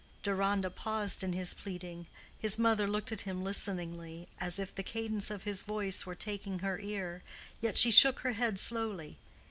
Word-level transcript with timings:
Deronda 0.23 0.71
paused 0.71 1.23
in 1.23 1.33
his 1.33 1.53
pleading: 1.53 2.07
his 2.39 2.57
mother 2.57 2.87
looked 2.87 3.11
at 3.11 3.21
him 3.21 3.43
listeningly, 3.43 4.27
as 4.39 4.57
if 4.57 4.73
the 4.73 4.81
cadence 4.81 5.29
of 5.29 5.43
his 5.43 5.61
voice 5.61 6.07
were 6.07 6.15
taking 6.15 6.57
her 6.57 6.79
ear, 6.79 7.21
yet 7.61 7.77
she 7.77 7.91
shook 7.91 8.21
her 8.21 8.31
head 8.31 8.57
slowly. 8.57 9.19